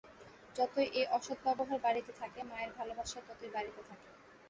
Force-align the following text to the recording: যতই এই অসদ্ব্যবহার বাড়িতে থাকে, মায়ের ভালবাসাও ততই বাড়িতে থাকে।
যতই 0.55 0.87
এই 0.93 1.05
অসদ্ব্যবহার 1.11 1.79
বাড়িতে 1.85 2.11
থাকে, 2.19 2.39
মায়ের 2.43 2.71
ভালবাসাও 2.77 3.25
ততই 3.29 3.51
বাড়িতে 3.55 3.81
থাকে। 3.89 4.07